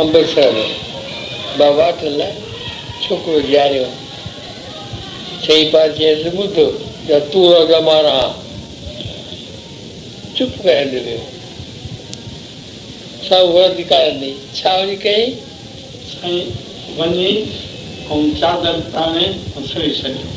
[0.01, 0.63] امرتسر ۾
[1.57, 2.21] بابا اٽل
[3.03, 3.85] ڇوڪرو ڄاريو
[5.45, 6.65] چئي پاسي ٻڌو
[7.07, 8.15] ته تون زمانا
[10.35, 11.21] چپ ڪري هلي ويو
[13.27, 14.21] سڀ وردي ڪارن
[14.61, 15.25] ڇا وري ڪئي
[16.13, 16.47] سائين
[16.97, 17.33] وڃي
[18.15, 19.27] ۽ چادر تاڻي
[19.73, 20.27] سئي ڇڏيو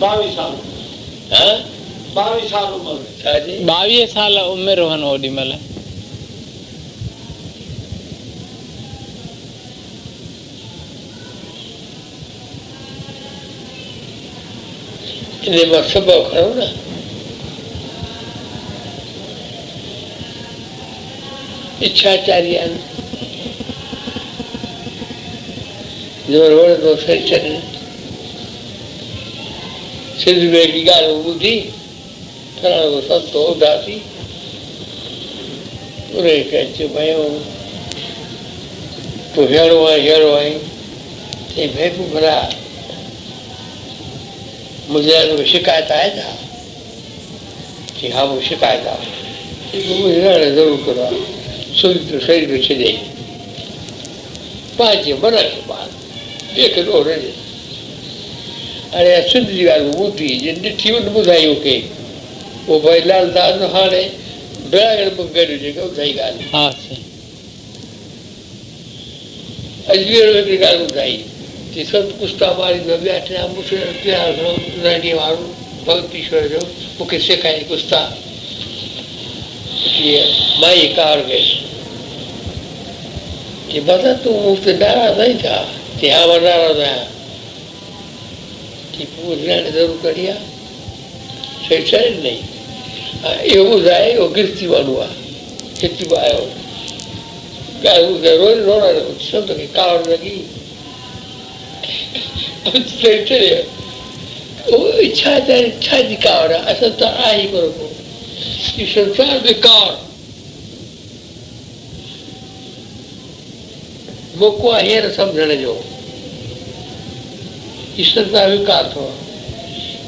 [0.00, 1.71] ٻاويهه سال
[2.16, 5.52] ॿावीह साल उमिरि। ॿावीह साल उमिरि हुअनि ओॾी महिल
[15.46, 16.70] इन माँ सबबु खणो न।
[21.86, 22.80] इच्छाचारी आहिनि
[26.30, 27.56] ज़ोर वणे थो सही छॾनि
[30.22, 31.54] सिंध में हिकिड़ी ॻाल्हि ॿुधी
[32.62, 33.94] खराब संतो उदासी
[36.22, 37.22] रेखाचे भयो
[39.34, 40.50] तो हेडवाय हेडवाय
[41.54, 42.34] ते भेकू भरा
[44.90, 46.30] मुजरात में तो शिकायत आए था।
[47.98, 48.94] कि हाँ वो शिकायत आ
[49.74, 51.08] मुजरात तो ज़रूर करा।
[51.80, 52.90] सूर्य शरीर में छिदे
[54.78, 57.32] पाँच बरस बाद एक रो रहे।
[58.92, 61.76] अरे अशुद्ध दीवार बुद्धि जिन जीवन बुधाई के
[62.66, 64.04] پوءِ ڀئي لالداس هاڻي
[64.70, 67.04] ٻيڙا گڏ گڏ هجي ٻڌائي ڳالهه ها سائين
[69.92, 71.16] اجمير ۾ هڪڙي ڳالهه ٻڌائي
[71.72, 73.68] ڪه سنت ڪستا ماريندو ٻيا ٽيا مٺ
[74.02, 74.28] پيار
[74.84, 75.46] رڻيءَ وارو
[75.86, 76.60] ڀڳت ايشور جو
[76.98, 78.00] مون کي سيکاريئين ڪستا
[79.94, 81.46] ڪيئن مائي ڪار گئي
[83.70, 85.56] ڪه بتا تون مون تي ناراض آئي ڇا
[86.00, 87.06] ڪه ها مان ناراض آهيان
[88.94, 89.02] ڪه
[89.76, 90.34] ضرور آهي
[93.24, 95.10] એવું જાય ઓગીરતીવાનું આ
[96.16, 96.46] આવ્યો
[97.82, 98.58] કાયું રોજ
[99.20, 100.42] શું તો કે કાળ લગી
[102.64, 103.62] है
[105.02, 105.60] इच्छा है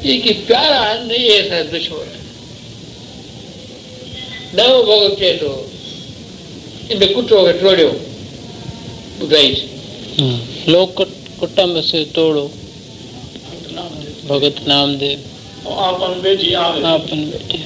[0.05, 0.79] ये प्यारा
[4.57, 4.75] ॾह
[6.91, 7.91] இந்த குற்றோக டோடியோ
[9.31, 9.61] ரைட்
[10.73, 10.89] लोग
[11.39, 12.43] कुटुंब से तोड़ो
[14.29, 15.19] भगत नामदेव
[15.85, 16.49] आपन बेटी
[16.91, 17.59] आपन बेटी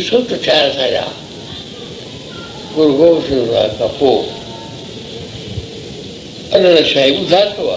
[0.00, 1.06] सब तो चार सजा
[2.74, 4.12] गुरु गोविंद का को
[6.52, 7.76] अनल साहिब उधार हुआ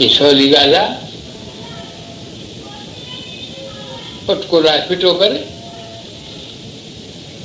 [0.00, 0.82] किशोरी लाला
[4.32, 5.32] उसको राजपीट होकर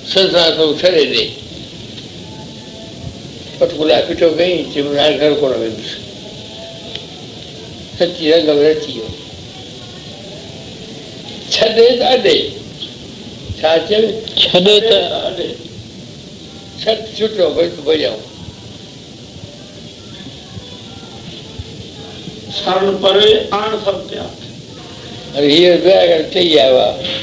[0.08, 1.24] संसार से तो उठे दे।
[3.66, 5.89] उसको राजपीट गई चिमराय घर को रविंद्र
[7.99, 9.08] सच्ची गवरती हो।
[11.51, 12.38] छदे दादे।
[13.60, 13.99] छाचे
[14.38, 15.49] छदे दादे।
[16.80, 18.18] छत छुट हो तो भजाओ
[22.64, 23.30] سال پري
[23.60, 24.26] آڻ سڀ پيا
[25.38, 27.14] اري هيءَ ديا ڪري چئي آيو آهي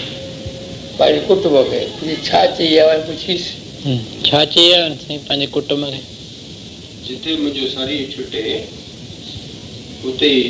[0.99, 3.43] پنهنجي ڪٽنب کي تنهنجي ڇا چئي آيو آهي پڇيس
[3.85, 6.01] همم، ڇا چئي آيو سائين پنهنجي ڪٽنب کي
[7.07, 8.43] جتي منهنجو شرير ڇٽي
[10.11, 10.45] اتي ئي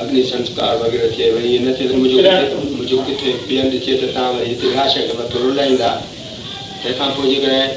[0.00, 3.92] اگني سنسڪار وغيره ٿئي وري ائين نه ٿئي ته منهنجو ڪٿي منهنجو ڪٿي ٻين ڏٺي
[4.00, 5.90] ته توهان وري هتي لاش کي مٿو رلائيندا
[6.82, 7.68] تنهن کان پوءِ جيڪڏهن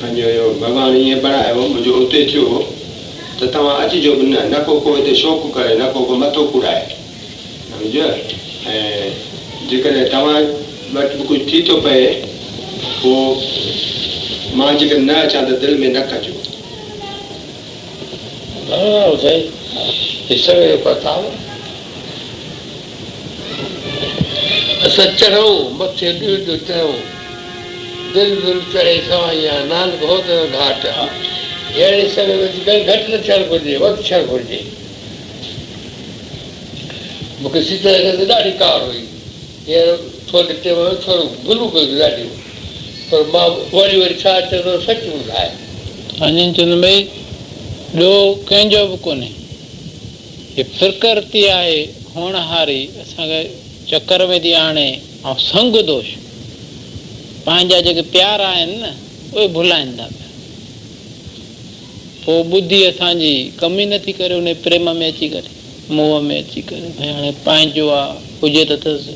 [0.00, 2.44] پنهنجو اهو ڀڳوان ائين بڻايو منهنجو اتي ٿيو
[3.38, 6.42] ته توهان اچجو به نه نه ڪو ڪو هتي شوڪ ڪري نه ڪو ڪو مٿو
[7.70, 8.08] سمجهو
[8.66, 8.78] ۽
[9.68, 10.44] جيڪڏهن توهان
[10.94, 12.02] وٽ به ڪجهه ٿي ٿو پئي
[13.02, 13.28] پوءِ
[14.58, 16.34] مان جيڪر نه اچان ته دل ۾ نه ڪجو
[24.86, 26.08] اسان چڙهون مٿي
[26.68, 26.98] چڙهون
[28.14, 30.82] دل دل سوائين آهي نانڪ گهاٽ
[32.14, 34.60] समय में कई घटि न थियणु घुरिजे वधि थियणु घुरिजे
[37.42, 37.92] मूंखे सीधे
[38.34, 39.02] ॾाढी कार हुई
[39.68, 39.96] हींअर
[40.32, 42.28] थोरे चयो थोरो गुलू कयो ॾाढो
[43.10, 43.48] पर माँ
[53.02, 53.42] असांखे
[53.90, 54.88] चकर में थी आणे
[55.26, 56.06] ऐं संग दोष
[57.46, 58.92] पंहिंजा जेके प्यार आहिनि न
[59.34, 59.92] उहे भुलाइनि
[62.26, 65.50] पोइ ॿुधी असांजी कमी नथी करे, उन प्रेम में अची करे,
[65.90, 69.14] मोह में अची करे। भई, हाणे पंहिंजो आहे हुजे त अथसि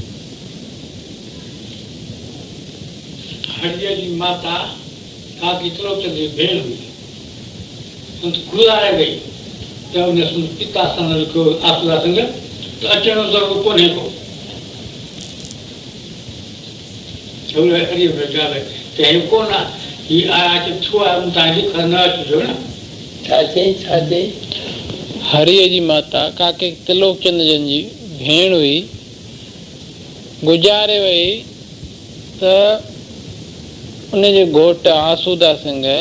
[3.56, 4.54] हरिया जी माता
[5.40, 6.78] काकी त्रोचंद जी भेण हुई।
[8.20, 9.14] संत गुज़ारे गई।
[9.92, 12.18] त उन संत पिता सां लिखियो आसुदा संग,
[12.80, 14.08] त अचण ज़रूरु कोन्हे को।
[17.50, 18.60] हरियो पियो ॻाल्हि
[18.96, 19.64] त हे कोन आहे,
[20.08, 22.54] हीअ आया अचे छो आहे तव्हां लिखण न अचिजो न
[23.30, 24.24] ڇا چئي ڇا چئي
[25.32, 27.80] هريءَ جي ماتا ڪاڪي ترلوڪچند جن جي
[28.22, 28.78] ڀيڻ هئي
[30.48, 31.28] گذاري وئي
[32.40, 32.54] ته
[34.14, 36.00] ان جي گهوٽ آسودا سنگهه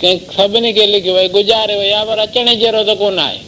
[0.00, 3.40] ڪنهن سڀني کي لکيو گذاري وئي آهي پر اچڻ جهڙو ته ڪونه آهي.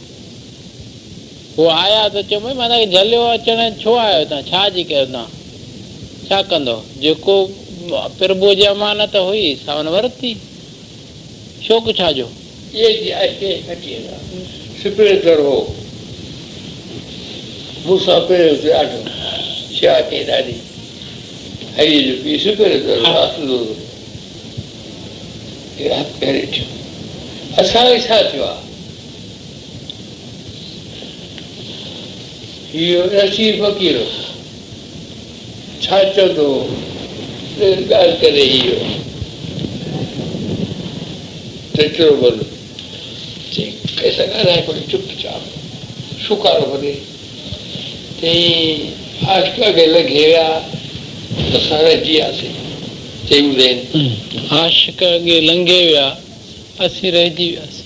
[1.57, 4.83] اهو آيا ته چيو ڀئي مان توهان کي جهليو اچڻ ڇو آيو توهان ڇا جي
[4.91, 5.27] ڪيو توهان؟
[6.27, 7.35] ڇا ڪندو؟ جيڪو
[8.17, 10.31] پرڀو جي امانت هئي سا هن ورتي
[11.67, 12.27] شوق ڇا جو؟
[12.73, 13.93] اهي جي آهي هٽي
[14.83, 15.57] سپريتر هو.
[17.85, 18.99] مون سان پهريون ٿيو ڏاڍو
[19.79, 20.55] ڇا ڪئي ڏاڍي
[21.77, 23.57] هري جو پيءُ سپريتر آسدو
[26.19, 26.65] پهرين ٿيو
[27.61, 28.61] اسان کي ڇا ٿيو آهي؟
[32.75, 33.97] اهو رسي فقير
[35.81, 36.47] ڇا چوندو
[37.59, 38.77] ڳالهه ڪري اهو
[41.75, 42.39] टेक केयर बोल
[43.55, 44.79] कैसा गा रहा है कोई?
[44.91, 45.41] चुपचाप।
[46.27, 46.91] सुकार भरे
[48.19, 48.31] ते
[49.29, 50.47] आजका गेला घेरा?
[51.29, 52.47] तो दसाऱ्याची असे
[53.29, 54.07] ते उदेन
[54.55, 56.05] आशका गेला घेव्या
[56.85, 57.83] असे राहिजी असे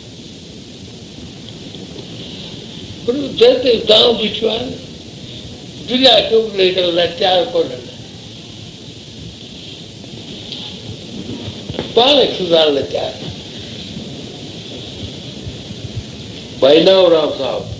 [3.08, 3.58] पण जर
[3.90, 4.70] गाव बिचवान
[5.90, 7.78] जुल्या टोक लेटला त्यार कोणला
[11.96, 13.29] बालक सुधारलं त्यार
[16.62, 17.76] भाई नाम साहब।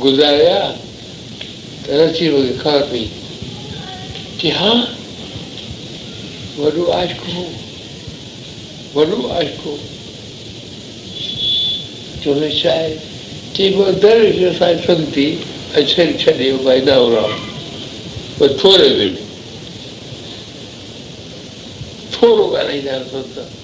[0.00, 0.58] गुज़ारिया
[1.84, 3.04] त रची मूंखे ख़बर पई
[4.40, 4.72] कि हा
[6.58, 7.44] वॾो आशिक हो।
[8.94, 9.76] वॾो आशिक हो।
[12.24, 12.94] चवंदो छा आहे
[13.56, 13.70] चई
[14.04, 15.26] दर असांजी संगती
[15.76, 17.14] ऐं छॾे छॾे भाई नाम
[18.38, 19.22] पर थोरे दिलि
[22.14, 23.63] थोरो ॻाल्हाईंदा आहिनि संत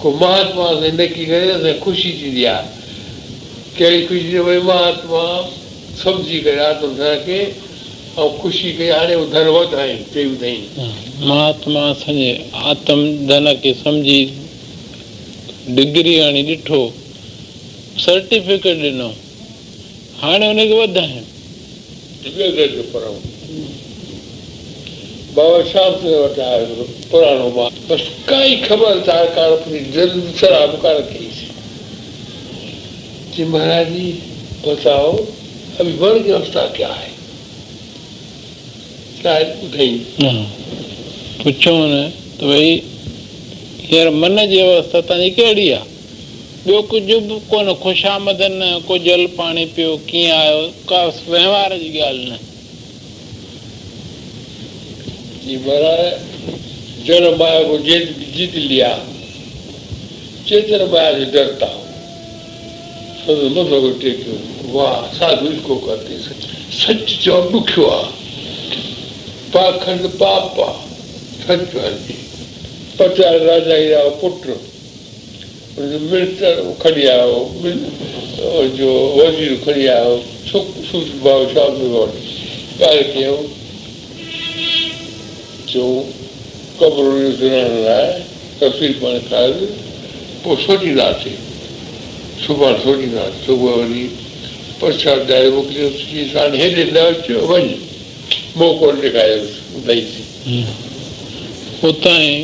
[0.00, 2.66] ڪو مهاتما سي نيڪي ڪري خوشي ٿيندي آهي
[3.78, 5.24] ڪهڙي خوشي ڀئي مهاتما
[6.02, 7.38] سمجهي ڪري آتمڌن کي
[8.24, 9.94] ۽ خوشي ڪئي هاڻي ٻڌائي
[11.28, 12.30] مهاتما اسان جي
[12.72, 14.22] آتم ڌن کي سمجهي
[15.78, 16.80] ڊگري هڻي ڏٺو
[18.04, 19.10] سرٽيفڪيٽ ڏنو
[20.22, 21.24] هاڻي هن کي وڌايون
[25.36, 31.52] بابا چندر وٽ آيو پراڻو مان بس ڪائي خبردار ڪانه پئي دل شراب ڪانه ڪئيسين
[33.34, 34.06] جي مهاراج جي
[34.62, 35.10] بتائو
[35.80, 37.10] اڀي ڪه اوسٿا ڪيا هي
[39.22, 39.92] شايد ٻڌائي
[41.42, 42.02] پڇو نه
[42.38, 42.72] ته ڀئي
[43.90, 45.84] هينئر من جي اوسٿا توهان جي ڪهڙي آهي
[46.66, 50.60] ٻيو ڪجهه به ڪونه خشامدن ڪو جل پاڻي پيو ڪيئن آيو
[50.90, 52.55] ڪا وهنوار جي ڳالهه نه
[55.46, 55.56] जी
[57.06, 58.88] जन माया को जीत जीत लिया
[60.48, 61.84] चेतन माया से डरता हूँ
[63.54, 68.10] मथो टेकियो वाह साधु इसको करते सच चओ ॾुखियो आहे
[69.52, 70.84] पाखंड पाप आहे
[71.42, 72.16] सच हलजी
[72.98, 74.46] पचास राजा जा पुट
[75.78, 77.38] मिनिस्टर खणी आयो
[78.78, 80.16] जो वज़ीर खणी आयो
[80.50, 81.64] सुख सुख भाउ छा
[82.86, 83.36] ॻाल्हि कयूं
[90.42, 91.36] پوءِ سوچينداسين
[92.46, 93.72] سڀاڻي سوچينداسين صبح
[94.80, 97.04] پرساد ڏاڍو موڪليوسين ساڻ هيڏي نه
[97.50, 97.66] وڃ
[99.02, 100.26] ڏيکاريوس ٻڌائيسين
[101.88, 102.36] اتان ئي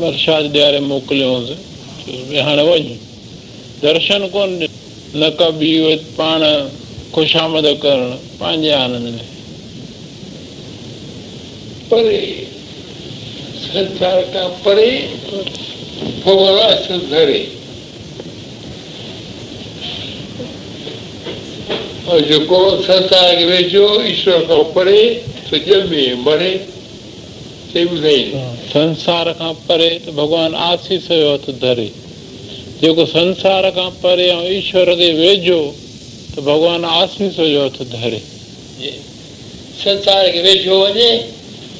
[0.00, 1.46] برسات ڏياري موڪليوس
[2.48, 2.86] هاڻي وڃ
[3.82, 5.72] درشن ڪونه ڏنو نه ڪبي
[6.16, 6.40] پاڻ
[7.14, 9.35] خوشامد ڪرڻ پنهنجي آنند ۾
[11.90, 12.20] परे
[13.66, 14.90] संसार खां परे
[16.24, 17.40] भॻवान असर धरे।
[22.08, 25.00] और जेको संसार वेझो ईश्वर खां परे
[25.48, 26.52] सो ॼमे मरे
[27.72, 31.88] ते ॿुधाईंदो संसार खां परे त भॻवानु आसीस जो हथु धरे।
[32.80, 35.60] जेको संसार खां परे ऐं ईश्वर खे वेझो
[36.34, 38.20] त भॻवानु आसीस जो हथु धरे।
[39.84, 41.10] संसार खे वेझो वञे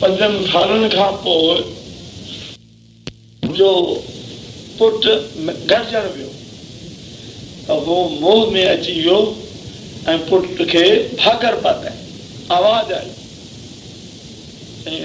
[0.00, 1.60] پنجن سالن کان پوءِ
[3.56, 3.70] جو
[4.78, 5.06] پٽ
[5.70, 6.30] گڏجڻ ويو
[7.66, 9.18] ته اهو موهه ۾ اچي ويو
[10.12, 10.84] ۽ پٽ کي
[11.24, 11.96] ڀاگر پاتائي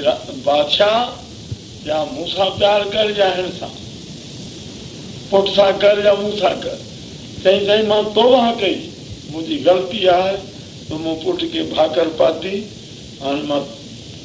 [0.05, 1.03] را- بادشاهه
[1.85, 3.73] يا مون سان پيار ڪر يا هن سان
[5.29, 6.77] پٽ سان ڪر يا مون سان ڪر
[7.43, 8.75] چئي چئي مان توبا ڪئي
[9.31, 10.35] منهنجي غلطي آهي
[10.89, 12.55] ته مون پٽ کي ڀاڪر پاتي
[13.23, 13.63] هاڻي مان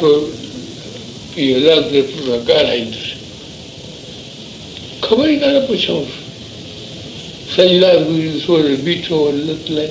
[0.00, 0.10] تو
[1.36, 3.04] اهو لڳندي پٽ ڳالهائيندس
[5.00, 6.12] خبر ئي ڪانه پڇئونس
[7.82, 7.96] لاءِ
[8.46, 9.90] سوري بيٺو لت لاءِ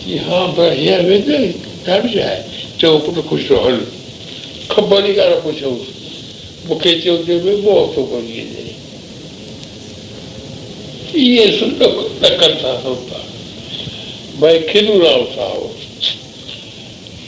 [0.00, 1.38] چئي ها پر هينئر ويندي
[1.84, 2.42] ڏاڍو ڇا آهي
[2.80, 3.78] چئو پٽ خوش رهو هل
[4.74, 5.84] خبر ئي ڪانه پڇئونس
[6.68, 8.42] مون کي چيو تي ڀئي موهه ٿو ڪونهي
[11.14, 11.70] اهي سن
[12.22, 13.26] ڏڪن ٿا سنسار
[14.40, 15.87] ڀئي کلو رام صاحب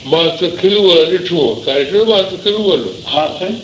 [0.05, 3.61] مان ته کلو ڏٺو ڏٺو مان ته کلو وارو ها سائين.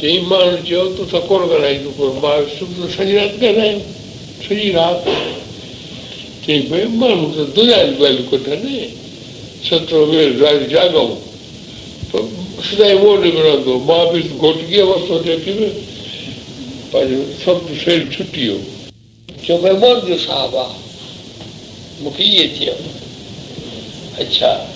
[0.00, 3.80] چئي ماڻهو چيو تون سان ڪونه ڳالهائيندو پر مان صبح سڄي رات ڳالهايون
[4.46, 4.98] سڄي رات.
[6.46, 8.64] چئي ڀئي ماڻهو ته دنيا جي ڳالهيون ڪڍن
[9.66, 11.10] سترو ويل رات جاڳون.
[12.10, 12.22] پر
[12.68, 15.68] سدائين موهه نڪرندو مان به گهوٽڪيءَ ورتو ٽيڪي ۾
[16.90, 18.58] پنهنجو سڀ شرير ڇٽي ويو.
[19.44, 20.78] چيو ڀئي مور جو صاحب آهي
[22.02, 22.74] مون کي اهي چيو.
[24.20, 24.75] اڇا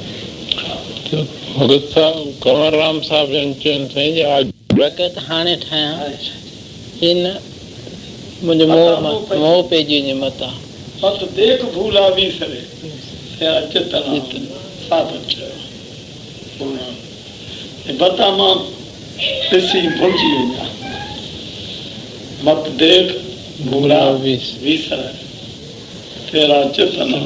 [1.13, 5.97] ڀڳت صاحب ڪنور رام صاحب جن چون سائين برڪت هاڻي ٺاهيان
[7.01, 7.19] هن
[8.45, 8.95] منهنجو موهه
[9.41, 10.53] موهه پئجي وڃي مٿان
[11.01, 12.05] مت ديک ڀولا
[14.89, 15.49] ثابت چيو
[17.99, 18.57] بتا مان
[19.51, 20.71] ڏسي ڀلجي وڃان
[22.45, 23.07] مت ديک
[23.71, 25.09] ڀولا وس- وسري
[26.31, 27.19] تيرا چتنا